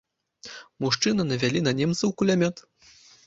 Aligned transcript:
Мужчыны 0.85 1.21
навялі 1.31 1.61
на 1.67 1.71
немцаў 1.81 2.15
кулямёт. 2.21 2.65